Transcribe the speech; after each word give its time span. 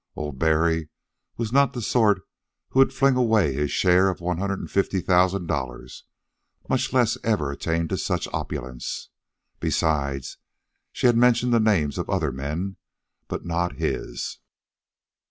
Old 0.15 0.39
Barry 0.39 0.89
was 1.37 1.51
not 1.53 1.73
the 1.73 1.81
sort 1.83 2.23
who 2.69 2.79
would 2.79 2.91
fling 2.91 3.15
away 3.15 3.53
his 3.53 3.69
share 3.71 4.09
of 4.09 4.19
one 4.19 4.39
hundred 4.39 4.57
and 4.59 4.71
fifty 4.71 4.99
thousand 4.99 5.45
dollars, 5.45 6.05
much 6.67 6.91
less 6.91 7.19
ever 7.23 7.51
attain 7.51 7.87
to 7.89 7.99
such 7.99 8.27
opulence. 8.33 9.09
Besides, 9.59 10.37
she 10.91 11.05
had 11.05 11.15
mentioned 11.15 11.53
the 11.53 11.59
names 11.59 11.99
of 11.99 12.09
other 12.09 12.31
men, 12.31 12.77
but 13.27 13.45
not 13.45 13.73
his. 13.75 14.39